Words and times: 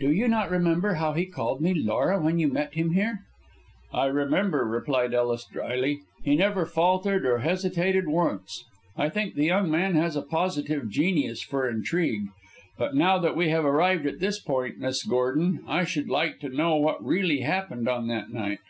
Do 0.00 0.10
you 0.10 0.26
not 0.26 0.50
remember 0.50 0.94
how 0.94 1.12
he 1.12 1.26
called 1.26 1.60
me 1.60 1.74
Laura 1.74 2.18
when 2.18 2.38
you 2.38 2.48
met 2.48 2.72
him 2.72 2.92
here?" 2.92 3.26
"I 3.92 4.06
remember," 4.06 4.64
replied 4.64 5.12
Ellis, 5.12 5.44
drily. 5.44 6.00
"He 6.24 6.34
never 6.34 6.64
faltered 6.64 7.26
or 7.26 7.40
hesitated 7.40 8.08
once. 8.08 8.64
I 8.96 9.10
think 9.10 9.34
the 9.34 9.44
young 9.44 9.70
man 9.70 9.94
has 9.94 10.16
a 10.16 10.22
positive 10.22 10.88
genius 10.88 11.42
for 11.42 11.68
intrigue. 11.68 12.28
But 12.78 12.94
now 12.94 13.18
that 13.18 13.36
we 13.36 13.50
have 13.50 13.66
arrived 13.66 14.06
at 14.06 14.18
this 14.18 14.40
point, 14.40 14.78
Miss 14.78 15.04
Gordon, 15.04 15.62
I 15.68 15.84
should 15.84 16.08
like 16.08 16.38
to 16.40 16.48
know 16.48 16.76
what 16.76 17.04
really 17.04 17.40
happened 17.42 17.86
on 17.86 18.08
that 18.08 18.30
night." 18.30 18.60